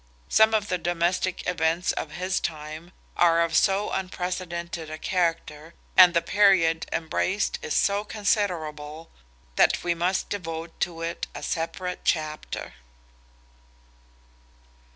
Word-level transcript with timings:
Some 0.29 0.55
of 0.55 0.67
the 0.67 0.79
domestic 0.79 1.47
events 1.47 1.91
of 1.91 2.13
his 2.13 2.39
time 2.39 2.91
are 3.15 3.39
of 3.39 3.55
so 3.55 3.91
unprecedented 3.91 4.89
a 4.89 4.97
character, 4.97 5.75
and 5.95 6.15
the 6.15 6.23
period 6.23 6.87
embraced 6.91 7.59
is 7.61 7.75
so 7.75 8.03
considerable, 8.03 9.11
that 9.57 9.83
we 9.83 9.93
must 9.93 10.27
devote 10.27 10.71
to 10.79 11.03
it 11.03 11.27
a 11.35 11.43
separate 11.43 11.99
chapter. 12.03 12.73